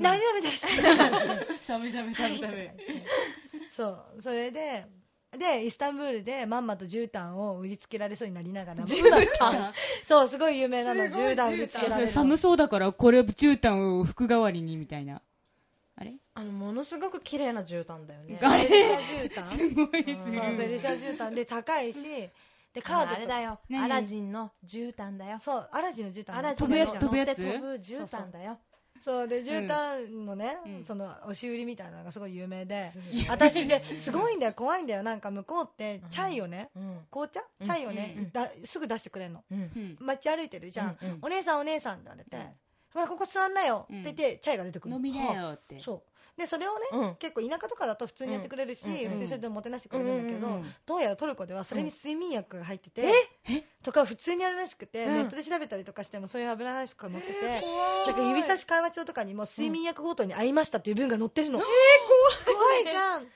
[0.00, 0.66] 大丈夫です。
[1.66, 2.70] 寒い寒い寒い寒い。
[3.70, 4.22] そう。
[4.22, 4.86] それで
[5.38, 8.86] でイスタンブールでまんまと絨毯を売りつけられそうになりながらも。
[8.86, 9.02] 絨
[9.38, 9.72] 毯？
[10.04, 11.04] そうすごい有名なの。
[11.04, 15.22] 絨毯売りつけられる寒そうだから、これ絨毯を服代わりにみたいな。
[16.34, 18.38] あのものすごく綺麗な絨毯だよね。
[18.40, 19.44] あれペルシャ絨毯。
[19.44, 22.02] すごいですそうペルシャ絨毯で高いし
[22.72, 23.58] でカードとあれだよ。
[23.68, 23.84] 何？
[23.84, 25.38] アラジンの絨毯だよ。
[25.38, 26.36] そうアラジンの絨毯。
[26.36, 27.28] アラジン飛ぶやつの飛ぶやつ？
[27.28, 28.58] 乗って飛ぶ絨毯だよ。
[29.04, 30.84] そうで絨毯のね、うん。
[30.84, 35.02] その押し売りみたいなのがすごい有名で、い私ですごいんだよ怖いんだよ。
[35.02, 36.98] なんか向こうってチャイをね、うん。
[37.10, 37.42] 紅茶？
[37.60, 37.66] うん。
[37.66, 39.42] チャイをね、うんだすぐ出してくれんの。
[39.50, 39.58] うん。
[39.58, 39.96] うん。
[40.00, 41.18] 街歩いてるじゃん、うんうん。
[41.22, 42.52] お姉さんお姉さんって言われて、
[42.94, 44.90] まあ、ここ座んなよって言って、チャイが出てくる。
[44.90, 45.80] の飲みなよって。
[45.80, 46.02] そう。
[46.34, 47.14] でそれをね、うん。
[47.16, 53.02] 結構田舎とかだと普通にやってくれるし、普通にそれでもてなしてくれるんだけど、どうやらトルコではそれに睡眠薬が入ってて、
[53.48, 53.64] え？
[53.82, 55.14] とか普通にあるらしくて、うん。
[55.14, 58.06] ネットで調べたりとかしてもそういう危ない話とか載ってて、怖い。
[58.06, 61.68] だから指差し会話帳とかにも睡眠薬ごとに会いましたっていう文が載ってるの、怖
[62.78, 63.26] いじゃん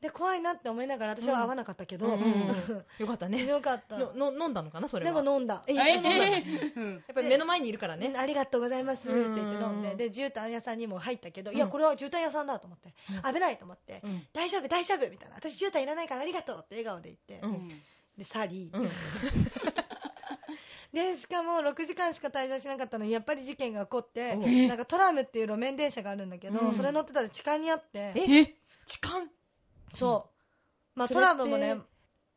[0.00, 2.84] で怖いなって思いながら私は会わなかったけど、うんうんうん。
[2.98, 3.44] よかったね。
[3.44, 3.98] よかった。
[3.98, 5.62] のの飲んだのかなそれではも飲んだ。
[5.66, 6.16] ええ一応飲んだの。
[6.16, 6.30] や
[6.76, 6.96] うん。
[6.98, 8.12] っぱり目の前にいるからね。
[8.16, 9.96] ありがとうございますって言って飲んで。
[9.96, 11.56] で絨毯屋さんにも入ったけど、うん。
[11.56, 12.94] いやこれは絨毯屋さんだと思って、
[13.32, 14.24] 危ないと思って、うん。
[14.32, 15.34] 大丈夫大丈夫みたいな。
[15.34, 17.68] 私絨毯いらないからありがとうって笑顔で言って、うん。
[18.16, 18.88] で去り、うん。
[20.92, 26.74] でしかも6時間しか滞在しなかったのにやっぱり事件が起こっておなんかトラムっていう路面電車があるんだけど、うん。
[26.74, 28.12] それ乗ってたら痴漢にあって。
[28.14, 28.54] ええ？
[28.86, 29.28] 痴漢？
[29.94, 30.30] そ
[30.94, 31.76] う、まあ、トラムもね。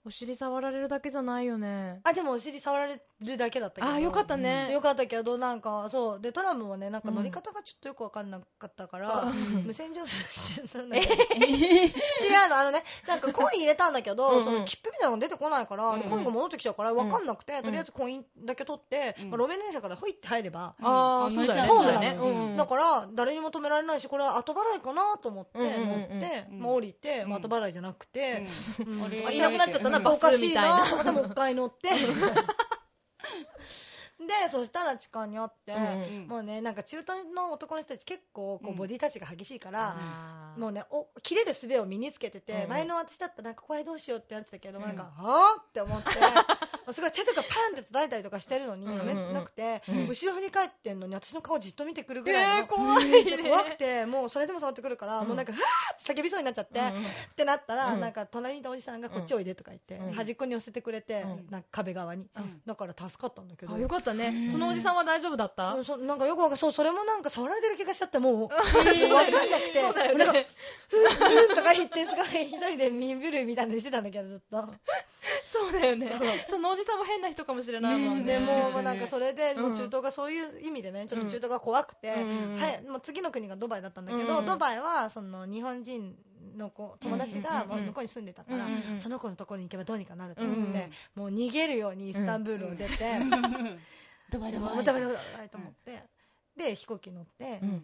[0.03, 2.01] お尻触られるだけじゃないよね。
[2.03, 3.93] あでもお尻触られるだけだったけど。
[3.93, 4.71] あよかったね。
[4.71, 6.19] よかったけどなんかそう。
[6.19, 9.63] でトラムもねなんか乗り方がちょっとよく分かんなかったから、うん。
[9.63, 11.13] 無線乗車なんだけど
[12.43, 14.43] 違うのあのねなんかコイン入れたんだけど、うんうん。
[14.43, 19.29] その切符みたいなのが出てこないから、うんコインが戻ってきちゃうから分かんなくて、んとりあえずコインだけ取って、うん。
[19.29, 21.35] まあ、路面電車からほいって入れば、ああうん。
[21.35, 21.67] そうだよね。
[21.67, 22.57] ホームだね。
[22.57, 28.45] だから誰にも止められないしこれは後払いかなと思って乗って、降りて、後払いじゃなくて、
[29.31, 30.03] いなくなっちゃったなうん。
[30.03, 30.71] バスおかしいみたいな。
[30.71, 31.89] なと思ってもう一回乗って
[34.27, 35.77] でそしたら痴漢にあって、う
[36.25, 38.75] んもうねなんか中東の男の人たち結構こううん。
[38.75, 40.59] ボディタッチが激しいから、あー。
[40.59, 42.61] もうねお切れる術を身につけてて、うん。
[42.63, 44.85] うん前の私だったらなんかこれどうしようってなってたけど、うん。
[44.85, 45.11] なんかは
[45.57, 46.09] あって思って
[46.93, 50.07] すごい手とかパンって叩いたりとかしてるのにやめなくて、うん。
[50.07, 52.67] 後ろ振り返ってんのに私の顔じっと見てくるぐらいの、えー
[53.51, 55.27] 怖くてもうそれでも触ってくるから、うん。
[55.27, 55.59] もうなんかは
[55.91, 56.83] あって叫びそうになっちゃって、っ
[57.35, 57.99] てなったら、うん。
[58.01, 60.13] なんか隣にいたおじさんがこっちおいでとか言って、うん。
[60.13, 61.47] 端っこに寄せてくれて、うん。
[61.49, 62.61] なんか壁側に、うん。
[62.65, 63.73] だから助かったんだけど。
[63.75, 64.49] あよかったね。
[64.51, 65.75] そのおじさんは大丈夫だった？
[65.97, 70.47] なんかよくわかんそうそれもなんか触られてる気がしちゃってもう 分かんなくてそうだよなんかね
[70.91, 74.73] うんとか言ってすごい一人で身震いみたいなのしてたんだけどずっと。
[75.51, 76.45] そうだよね。
[76.49, 78.39] そのおじさんも変な人かもしれないもんね。
[78.39, 79.61] でもうなんかそれでうん。
[79.63, 86.15] もう中東がそういう意味でねちょっと中東が怖くて、うんはい、もう次の国がドバイだったんだけど、うんドバイはその日本人
[86.57, 88.65] の子友達がもう向こうに住んでたから、
[88.97, 93.19] その子のところに行けばどうにかなると思って、もう逃げるようにイスタンブールを出て、
[94.29, 94.75] ドバイドバイ。
[94.75, 96.03] もうダメだダメだと思って、
[96.57, 97.83] で飛行機乗って、うん。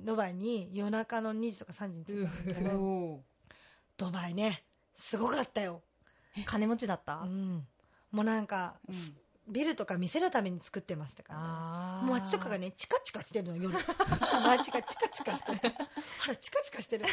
[0.00, 3.20] ドバイに夜中の2時とか3時に着いたんだけど、お
[3.96, 4.62] ドバイね
[4.96, 5.82] すごかったよ、
[6.44, 7.22] 金持ちだった？
[7.22, 7.66] うん、
[8.10, 8.74] もうなんか
[9.48, 13.74] ビルとか見せるために作ってますって感じあもう街とかがねチカチカしてるの夜。
[14.44, 15.58] 街がチカチカしてる。
[16.24, 17.06] あらチカチカしてる。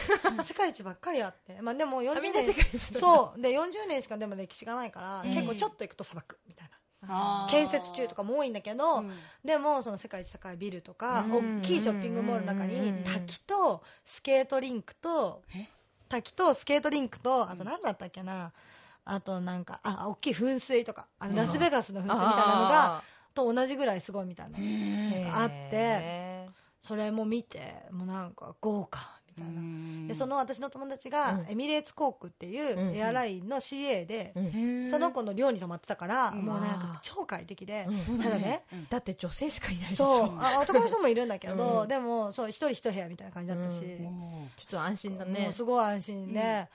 [0.43, 1.61] 世界一ばっかりあって。
[1.61, 3.41] まあでも40みんな世年そう。
[3.41, 5.33] で40年しかでも歴史がないから、うん。
[5.33, 7.47] 結構ちょっと行くと砂漠みたいな。
[7.51, 9.19] 建設中とかも多いんだけど、うん。
[9.43, 11.59] でもその世界一高いビルとか、うん。
[11.59, 13.03] 大きいショッピングモールの中にうん。
[13.03, 15.67] 滝とスケートリンクとえ？
[16.09, 18.53] 滝とスケートリンクとあと何だったっけな
[19.05, 26.49] あとなんかあ大きい噴水とかあのラスベガスの噴水みたいなのがと同じぐらいすごいみたいなへあってへ
[26.81, 31.45] それも見てもうなんか豪華みたいな、ーでその私の友達がうん。
[31.49, 34.33] エミレーツ航空っていううんエアラインの CA で、
[34.89, 36.45] その子の寮に泊まってたから、うん。
[36.45, 38.19] もうなんか超快適で、うん。
[38.21, 38.87] ただね、うん。
[38.89, 40.31] だって女性しかいないそう。
[40.39, 41.87] あ男の人もいるんだけど、うん。
[41.87, 46.69] でもそう一人一部屋みたいな感じだったし、ちょっと安心だもねうすごい安心で、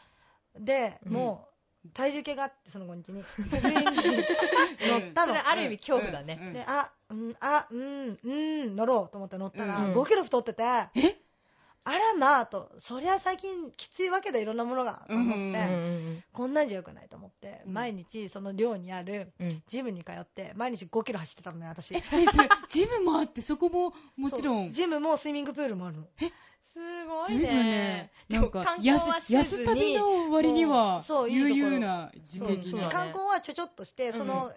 [0.58, 1.12] で、うん。
[1.12, 1.49] も
[1.94, 3.26] 体重計があってその子んちに乗っ
[5.14, 5.32] たの。
[5.32, 6.38] それある意味恐怖だね。
[6.40, 6.52] うん。
[6.52, 11.16] であうんあうんうん乗ろうと思って乗ったら、うん5キロ太っててえ？
[11.82, 17.72] あらまあとそりゃ最近きついわけだいろんなものがと思って、こんなんじゃよくないと思って、うん。
[17.72, 19.62] 毎日その寮にあるうん。
[19.66, 21.94] ジムに通って毎日5キロ走ってたのね私。
[22.68, 24.70] ジムもあってそこももちろん。
[24.70, 26.04] ジムもスイミングプールもあるの
[26.72, 27.48] すごいね。
[27.48, 28.10] ね。
[28.28, 34.52] でもなんか観光は安せず安旅に、の割には悠々な時そう的な観光はちょちょっとして、んその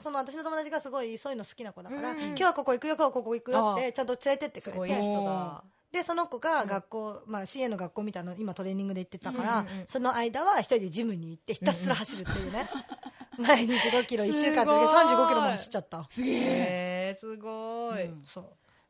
[0.00, 5.76] その私の友達がすごいそういうの好きな子だから、うん今日はここ行くよ今日はここ行くよってちゃんと連れてってくれて。
[5.92, 9.86] でその子が学校、まあ、CA の学校みたいなの今トレーニングで行ってたから、うんうんうん。
[9.86, 12.68] その間は一人でジムに行ってひたすら走るっていうね、
[13.38, 15.04] 毎日5キロ1週間続けてすごい。
[15.04, 16.06] 35キロも走っちゃった。
[16.10, 17.16] すげえ。
[17.18, 18.04] すごい。
[18.04, 18.22] うん。
[18.26, 18.44] そう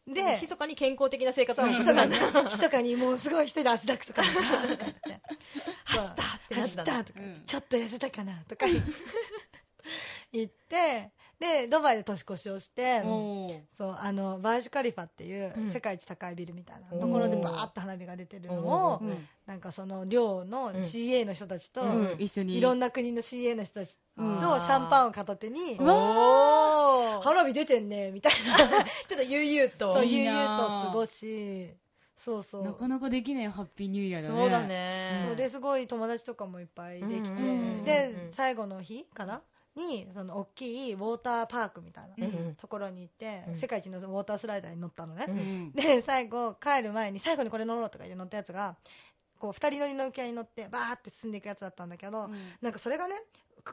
[0.06, 2.42] で、で密かに健康的な生活をしてたんだ。
[2.44, 4.22] 密かにもうすごい一人で汗だくとか。
[5.84, 7.42] 走った走ったとか、うん。
[7.44, 8.66] ちょっと痩せたかなとか。
[10.32, 13.02] 言ってでドバイで年越しをして、
[13.76, 15.70] そうあのバージュカリファっていううん。
[15.70, 22.16] 世界一高いビルみたいなところでバーッと花火が出てるのを、うんなんかその寮の CA の人たちと、うん。
[22.18, 22.58] 一緒に。
[22.58, 24.38] いろんな国の CA の人たちとシうん。
[24.38, 28.56] ャンパンを片手におー 花火出てんねみたいな。
[29.06, 29.92] ちょっと悠々と。
[29.92, 31.70] そう悠な々と過ごし
[32.16, 32.64] そうそう。
[32.64, 34.40] なかなかできないハッピーニューイヤーだね。
[34.40, 35.24] そうだね。
[35.28, 39.42] そうですごい友達とかもいっぱいできて、うんうんうんで最後の日かな
[39.76, 43.56] にその大きいウォーターパークみたいなうんところに行って、うん。
[43.56, 45.72] 世界一のウォータースライダーに乗ったのね、うん。
[45.72, 48.76] で最後帰る前に最後にこれ乗ろうとか言って乗ったやつが
[49.38, 52.30] こう2人乗りの浮き輪に乗ってバーって進んでいくやつだったんだけど、
[52.62, 53.16] なんかそれがね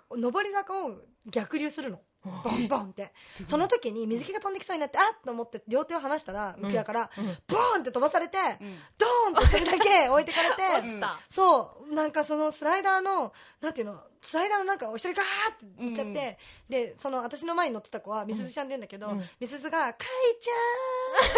[0.10, 3.12] 上り坂を逆流するのボンボンって
[3.50, 10.56] その時に水着が飛んできそうになってあっと思って両手を離したら浮き輪から、うんボーンって飛ばされて、うんドーンってそれだけ置いてかれて。
[11.30, 20.48] そうなんかそのスライダーのなんていうのスライダーの中を一人ガーって行っちゃって、でその私の前に乗ってた子はみすずちゃんって言うんだけど、うんみすずが「かいち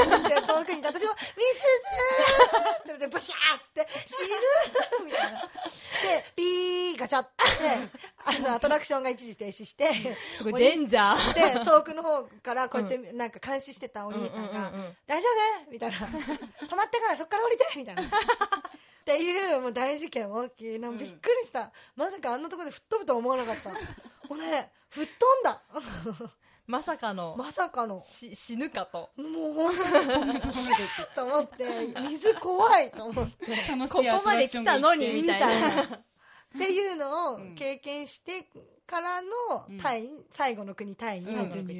[0.01, 1.95] ゃん!」って遠くにいて私も「みすず!」
[2.79, 4.29] って言ってブシャーっつって「死ぬ!」
[5.05, 7.31] みたいなでピーガチャって
[8.27, 11.33] あのアトラクションが一時停止してすごいデンジャー。
[11.33, 14.97] で遠くの方からこうやってなんか監視してたお兄さんが「うんうんうんうん。
[15.07, 15.27] 大丈
[15.67, 18.03] 夫?」みたいな「止まってからそっから降りて」みたいな。
[18.03, 18.07] っ
[19.05, 20.89] ていうもう大事件大きいな。
[20.89, 23.69] びっくりした、まさかあんなところで吹っ飛ぶとは思わなかった。
[23.69, 23.77] も
[24.31, 25.61] うね吹っ飛んだ。
[26.65, 28.01] まさかの、まさかの。
[28.01, 29.11] し死ぬかと。
[29.15, 30.41] もう本当に
[31.15, 33.45] と思って水怖いと思って。
[33.87, 35.83] ここまで来たのに、みたいな。
[35.83, 35.87] っ
[36.57, 37.55] ていうのをうん。
[37.55, 38.47] 経験して
[38.85, 39.27] からの
[39.69, 39.77] うん。
[39.77, 41.41] タイ、最後の国タイにうん。
[41.41, 41.73] 突入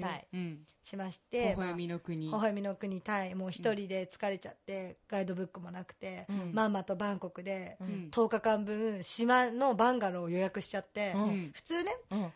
[0.84, 6.52] しまし微て、笑みの国微笑みの国タイもう一人で疲れちゃって、ガイドブックもなくて、うん。
[6.54, 8.10] ママとバンコクでうん。
[8.12, 11.14] 10日間分島のバンガローを予約しちゃって、
[11.54, 12.34] 普通ねうん。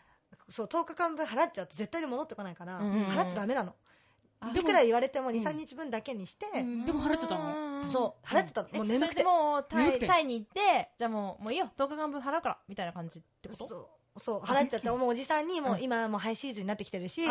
[0.48, 3.74] そう10日間分払っちゃうと絶対に戻ってこないから、払っちゃダメなの。
[4.42, 5.34] あいくら言われてもん。
[5.34, 6.84] 23日分だけにして、うん。
[6.86, 7.90] でも払っちゃったの？
[7.90, 9.22] そう払っちゃったの、えもう眠くて。
[9.22, 11.70] もうタイに行ってじゃあもうもういいよ。
[11.76, 13.68] 10日間分払うからみたいな感じってこと？
[13.68, 13.86] そう
[14.20, 17.22] そう払っちゃってもうおじさんにもううん今もうハイシーズンになってきてるし、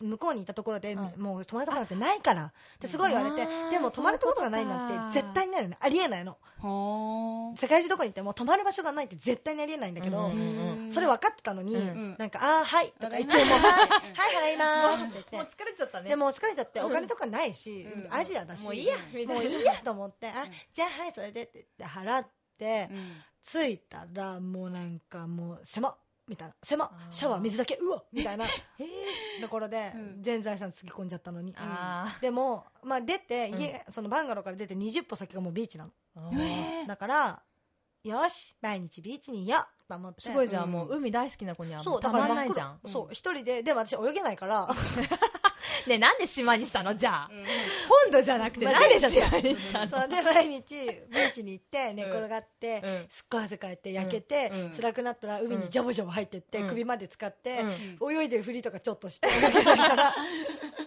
[0.00, 1.22] 向こうにいたところで、うん。
[1.22, 2.44] もう泊まるとこなんてないから。
[2.44, 6.36] ってすごい言われて、でも泊まるところがないなんて絶対にないよねありえないの。
[6.60, 10.30] は世界中どこに行っても泊まる場所がないって絶対にありえないんだけど、
[10.90, 15.36] それ分かってたのに、うんなんか「ああはい」とか言って「うんもうはいはい払います」っても言って。
[15.38, 16.08] う疲れちゃったね。
[16.10, 18.14] でもう疲れちゃってお金とかないし、うん。
[18.14, 18.64] アジアだし。
[18.64, 22.26] もういいやもういいやと思って「あじゃあはいそれで」って払っ
[22.58, 23.22] て、うん。
[23.42, 25.96] 着いたらもうなんかもう狭っ
[26.30, 26.54] みたいな。
[26.62, 27.76] 狭シャワー水だけ。
[27.76, 28.46] うわみたいな。
[28.78, 29.42] えー。
[29.42, 30.22] ところでうん。
[30.22, 36.30] 全財産つぎ込んじゃったのに、あでも、まあ、出て家、そのバンガローから出て20歩先がもうビーチなの。
[36.86, 37.42] だから
[38.04, 40.22] よし毎日ビーチにいようと思って。
[40.22, 40.68] すごいじゃうん。
[40.70, 42.80] んもう海大好きな子にはそうだからじゃん。
[42.86, 43.62] そう一人で。
[43.62, 44.68] でも私泳げないから
[45.86, 46.94] ねなんで島にしたの？
[46.94, 47.28] じゃあ。
[47.30, 47.44] うん。
[47.44, 49.88] 本土じゃなくて間なんで島にしたの？
[49.88, 53.06] そうで 毎日ビーチに行って寝転がって、うん。
[53.08, 54.70] すっごい汗かいて焼けて、うん。
[54.70, 56.68] 辛くなったら海にジャボジャボ入ってって、うん。
[56.68, 57.64] 首まで使って、
[58.00, 58.16] うん。
[58.18, 59.28] 泳いでるふりとかちょっとして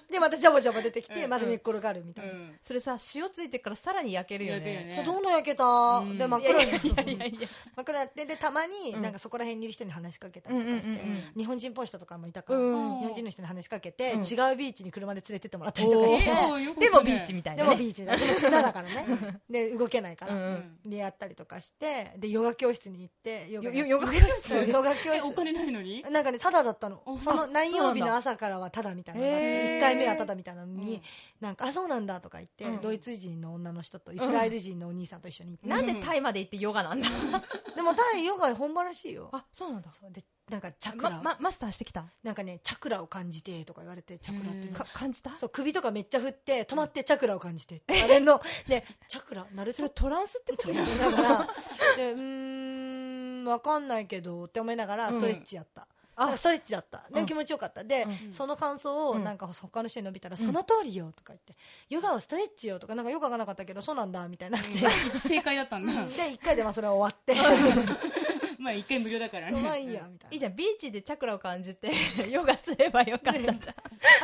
[0.10, 1.30] で またジャボジャボ出てきて、うん。
[1.30, 2.60] また寝っ転がるみたいな、うん。
[2.64, 4.86] それさ塩ついてからさらに焼けるよね。
[4.86, 4.94] ね。
[4.96, 6.18] そうどんどん焼けた、うん。
[6.18, 7.18] で真っいや暗に。
[7.18, 9.02] 真っ暗になってでたまにうん。
[9.02, 11.34] なんかそこら辺にいる人に話しかけたりとかして、うんうんうんうん。
[11.38, 13.00] 日本人っぽい人とかもいたから、うん。
[13.00, 14.20] 日本人の人に話しかけて、うん。
[14.22, 18.16] 違うビーチチに車で連れてってもらったりとかして、でもビーチみたいでなねもビーチだ。
[18.18, 19.42] でも下だからね。
[19.50, 20.34] で、動けないから。
[20.36, 20.52] うんう
[20.88, 24.56] んで、やったりとかして、で、ヨガ教室に行って、ヨよガよヨガ教室？
[24.70, 25.36] ヨガ教え、お室。
[25.36, 26.04] 金ないのに？
[26.04, 27.18] なんかね、ただだったのあ。
[27.18, 29.46] その何曜日の朝からはただみたいなのがあって。
[29.48, 31.02] へー1回目はただみたいなのうんに、
[31.40, 35.68] なんか、あ、そうなんだとか言ってうん、ドイツ人の女の人とイスラエル人のお兄さんと一緒に行って。
[35.68, 37.08] なんでタイまで行ってヨガなんだ？
[37.76, 39.30] でもタイヨガ本場らしいよ。
[39.32, 40.22] あそうなんだそうで、
[40.54, 42.06] なんかチャクまラ、まマスターしてきた？
[42.22, 44.78] なんかね、チャクラを感じてとか言われて、チャクラっていうの。
[44.78, 45.32] か感じた？
[45.40, 47.82] そう、首とかめっちゃ振って、止まってチャクラを感じて。
[47.90, 49.74] あれの、で、チャクラ、なる？
[49.74, 50.72] それトランスってこと？
[50.72, 51.50] だから、
[51.98, 55.88] で、うーん、わかんないけど、って思いながら、ストレッチやった。
[56.16, 56.38] あ。
[56.38, 57.06] ストレッチだった。
[57.12, 57.26] で、うん。
[57.26, 57.84] 気持ちよかった。
[57.84, 58.32] で、うん。
[58.32, 59.24] その感想を、うん。
[59.24, 60.38] なんか他の人に述べたら、ん。
[60.38, 61.56] その通りよ、とか言って、
[61.90, 64.78] ヨガはストレッチよ、とか、なんかヨガがなかったけど、そうなんだ、みたいになって。
[65.08, 66.06] 一正解だったんだ。
[66.06, 67.34] で、一回でまあそれは終わって、
[68.64, 69.62] まあ一回無料だからね。
[69.62, 70.34] まあいいや、みたいな。
[70.34, 71.92] いいじゃんビーチでチャクラを感じて
[72.32, 73.56] ヨガすればよかったじゃん。
[73.56, 73.60] あ、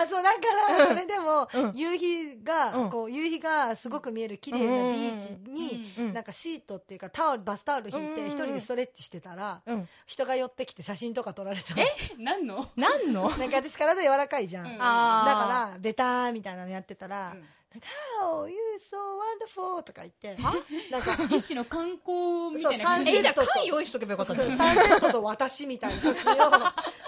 [0.07, 0.39] そう、だか
[0.77, 6.13] ら、それでもうん、夕日が、うんこう、夕日がすごく見える綺麗なビーチに、うん。
[6.13, 8.27] なんかシートっていうかタオル、バスタオル引いて、うん。
[8.27, 9.89] 一人でストレッチしてたら、うん。
[10.05, 11.75] 人が寄ってきて写真とか撮られた。
[12.17, 12.69] 何の。
[12.75, 13.29] 何の？
[13.29, 14.65] なんか私体柔らかいじゃん。
[14.67, 14.77] うん。
[14.77, 15.23] だあ
[15.69, 17.35] から、ベターみたいなのやってたら、
[17.73, 17.87] うんなんか、
[18.21, 19.83] Oh, you so wonderful!
[19.83, 20.35] とか言って、
[20.91, 26.51] なんか、 一種の観光みたいな感じそうえじゃあ缶用意しとけばよかったじゃんサン セットと私みたいな写真を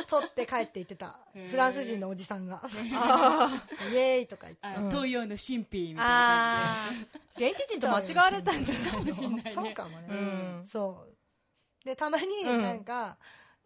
[0.08, 1.18] 撮って帰っていってた。
[1.50, 2.62] フランス人のおじさんが。
[2.64, 4.96] あイエーイとか言って。
[4.96, 6.76] 東洋の神秘みたいな
[7.38, 9.52] 現地人と間違われたんじゃないかもしんないね。
[9.54, 10.08] そうかもね。
[10.10, 11.86] うんそう。
[11.86, 13.18] で、たまにうんなんか、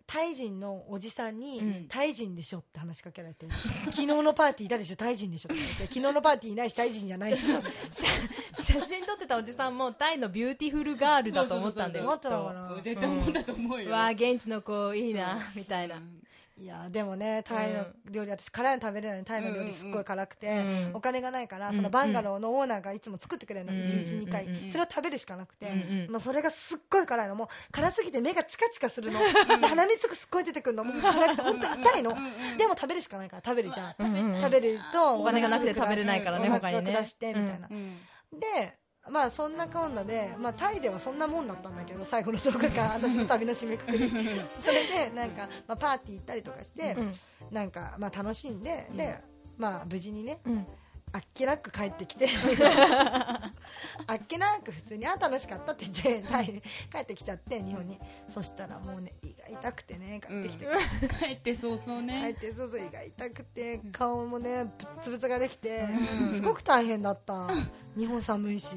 [0.08, 1.88] タイ人のおじさんに、うん。
[1.88, 3.48] タイ人でしょって話しかけられて、
[3.92, 5.56] 昨日のパーティーいたでしょ、タイ人でしょって。
[5.56, 7.48] 言われて、昨日のパーティーいないし、タイ人じゃないし、
[7.92, 12.82] 写真撮ってたおじさんもタイの beautiful girl だと思ったんだよ思ってたのかきな。
[12.84, 13.84] 絶対思ったと思うよ。
[13.84, 15.98] っとわあ現地の子いいなみたいな。
[15.98, 16.25] うん
[16.58, 20.52] いや、でもね、タイの料理、私辛いの食べれないのにタイの料理すっごい辛くて、う
[20.94, 20.96] ん。
[20.96, 21.76] お金がないから、うん。
[21.76, 23.80] そのバンガローのオーナーがいつも作ってくれるの、うん。
[23.80, 24.72] 1日2回、うん。
[24.72, 25.70] それを食べるしかなくて、
[26.10, 29.20] もうそれがすっごい辛いの、もう辛すぎて目がチカチカするの、
[29.60, 32.12] で鼻水がすっごい出てくるの、もう辛くて本当痛いの、
[32.58, 33.96] でも食べるしかないから食べるじゃん。
[34.42, 36.84] 食べるとお金がなくて食べれないからねお他にね。
[36.86, 38.00] 腹が下してみたいな、うん。
[38.40, 38.78] で
[39.10, 44.10] まあそんなこんなで、まあ、タイではそんなもんだったんだけど最後の10日間私の旅の締めくくり。
[44.60, 47.12] それでなんか、まあ、パーティー行ったりとかして、うん。
[47.52, 49.20] なんか、まあ、楽しんで、で
[49.58, 50.68] まあ無事にねうん。
[51.12, 52.28] あっけなく帰ってきて
[54.08, 56.62] あっけなく普通にあ楽しかったって言って
[56.92, 58.00] 帰ってきちゃって日本に。
[58.30, 60.68] そしたらもうね胃が痛くてね帰ってきて、
[61.20, 62.34] 帰って早々帰っね。
[62.34, 65.88] てそうそう胃が痛くて顔もねぶっつぶつができて
[66.32, 67.50] すごく大変だった。
[67.98, 68.76] 日本寒いし。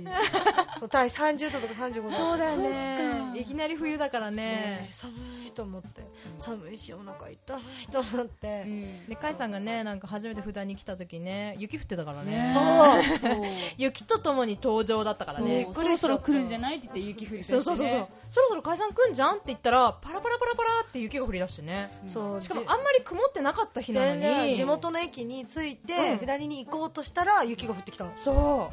[0.78, 3.32] そうタイ30度とか35度そうだよね。
[3.32, 3.36] か。
[3.36, 4.36] いきなり冬だからね。
[4.36, 5.12] ね寒
[5.46, 6.02] いと思って。
[6.38, 9.06] 寒いしお腹痛いと思って、うん。
[9.06, 12.42] でカイさんがねなんか初めて普段に来た時ね雪降ってたからね。
[12.42, 13.18] ねそう。
[13.32, 13.44] そう。
[13.76, 15.68] 雪とともに登場だったからね。
[15.72, 16.78] そろそろ来るんじゃない。
[16.78, 17.76] って言って雪降り出してねそう。
[17.76, 18.08] そうそうそう。
[18.30, 21.90] そろそろ解散来んじゃんって言ったらパラパラパラパラって雪が降り出してね。
[22.06, 22.42] そう。
[22.42, 24.56] しかもじあんまり曇ってなかった日なのに。
[24.56, 26.18] 地元の駅に着いて、うん。
[26.18, 28.12] 左に行こうとしたら雪が降ってきたの。
[28.16, 28.70] そ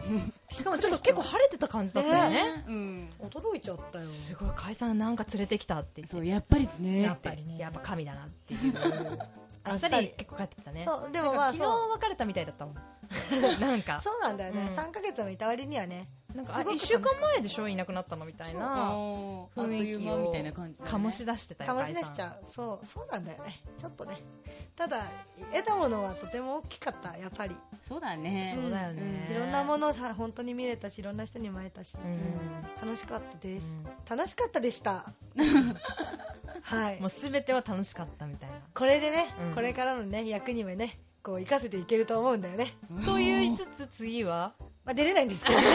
[0.52, 0.54] う。
[0.54, 2.66] しかもちょっと結構晴れてた感じだったよね。
[2.68, 3.10] うん。
[3.20, 4.06] 驚いちゃったよ。
[4.08, 6.14] すごい解散なんか連れてきたって言って。
[6.14, 7.02] そうやっぱりね。
[7.02, 7.58] やっぱりね。
[7.58, 8.74] やっぱ神だなっていう。
[9.68, 10.84] あっさり結構帰ってきたね。
[10.86, 12.76] そうでもまあ昨日別れたみたいだったもん
[13.60, 14.00] なんか。
[14.02, 14.76] そうなんだよね、うん。
[14.76, 17.68] 3ヶ月もいた割にはねなんかすごく1週間前でしょ？
[17.70, 18.26] いなくなったの？
[18.26, 24.22] みたいあなーあっと雰囲気をいう間みたいな感じ醸し出してたよ醸し出しちゃうそうそうなんだよねちょっとね
[24.76, 25.06] ただ
[25.54, 27.56] 得たものはとても大きかったやっぱり
[27.88, 35.06] そうだねそうだよねいろんなものをさ本当に見れたしいろんな人にも会えたし、うん楽しかったです、うん楽しかったでした
[36.62, 44.54] はいもう全ては楽しかったみたいなこれでね、うんこれからのね役にもねこう生かせていけると思うんだよね、と言いつつ次は？
[44.86, 45.60] まあ、出れないんですけど。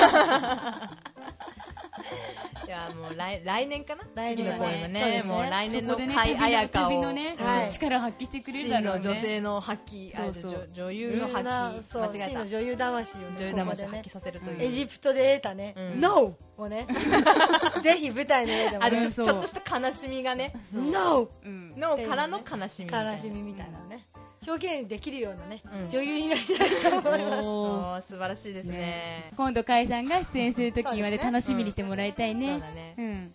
[2.67, 4.05] いやもう来来年かな？
[4.15, 5.01] 来年次の公演はね。
[5.01, 5.33] そうですね。
[5.33, 6.91] もう来年のそこでね甲斐彩香を。
[6.91, 7.71] 旅のねはい。
[7.71, 9.01] 力を発揮してくれるだろうね。
[9.03, 10.69] 女性の発揮あそうそう。
[10.73, 12.29] 女女優の発揮そう間違えた。
[12.29, 13.65] 真の女優魂をね女優ここでね。
[13.65, 14.63] 魂を発揮させるという。
[14.63, 16.01] エジプトで得たね、うん。
[16.01, 16.37] NO!
[16.59, 16.87] をね。
[17.83, 20.53] ぜひ舞台の上でもあねでちょちょっとした悲しみがね。
[20.73, 21.29] NO!
[21.45, 21.75] うん。
[21.77, 24.07] のからの悲しみみたいな悲しみみたいなね
[24.47, 25.91] 表現できるようなね、うん。
[25.91, 28.09] 女優になりたいと思います。
[28.09, 29.33] 素晴らしいですね。
[29.37, 32.95] 今度甲斐さんが出演する時まで楽しみにしてもらいたいそうねだね。
[32.99, 33.35] うん。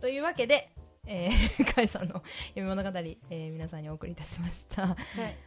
[0.00, 0.70] というわけで、
[1.06, 2.24] えー、 さんの読
[2.56, 4.86] み物語、えー皆さんにお送りいたしました。
[4.86, 4.96] はい。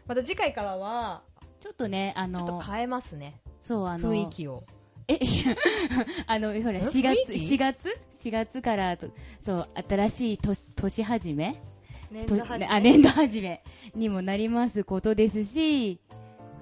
[0.06, 1.24] また次回からは、
[1.60, 3.42] ちょっとねあちょっとの変えますね。
[3.62, 4.64] そうあの雰囲気を。
[5.08, 5.20] え、
[6.28, 9.08] あの、ほら、え？4月、雰囲気？4月 ?4 月からと、
[9.42, 11.54] そう、新しい年、年始め？
[11.54, 11.73] と
[12.14, 12.58] 年度始め。
[12.60, 13.64] ねあ、年度始め
[13.96, 16.00] にもなりますことですし、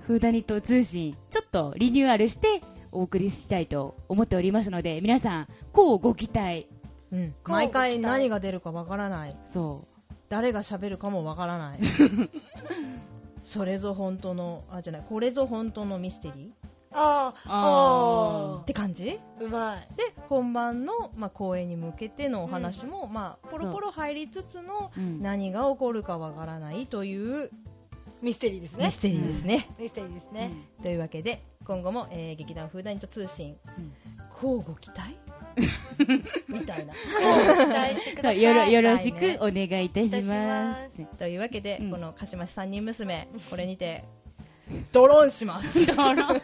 [0.08, 6.68] フーダニット通信、ちょっとリニューアルしてお送りしたいと思っておりますので、皆さん、こうご期待。
[7.12, 9.36] うん、毎回何が出るかわからない。
[9.52, 9.86] そ
[10.30, 11.80] 誰が喋るかもわからない。
[13.43, 16.61] それぞ本当のあじゃないこれぞ本当のミステリあー？
[16.94, 18.62] あーー。
[18.62, 19.20] って感じ？
[19.39, 19.96] うまい。
[19.96, 25.00] で本番の、まあ、公演に向けてのお話も、まあ、ポロポロ入りつつのう。
[25.00, 25.22] うん。
[25.22, 27.50] 何が起こるかわからないという
[28.22, 28.86] ミステリーですね。
[28.88, 30.52] ミステリーですね、ミステリーですね、
[30.84, 33.94] というわけで今後も、えー劇団フーダニット通信、うん。
[34.36, 35.18] 交互期待？
[36.48, 36.94] みたいな。
[36.94, 38.42] 期待してくそうださい。
[38.42, 41.06] よろよろしくお願いいたしいたしまますす。
[41.18, 41.92] というわけで、うん。
[41.92, 44.04] この鹿島市三人娘これにて
[44.91, 45.86] ドロンします。
[45.86, 46.41] ドロン。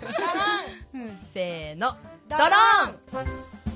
[1.33, 1.95] せーの。
[2.29, 2.55] ダラ
[2.87, 3.66] ン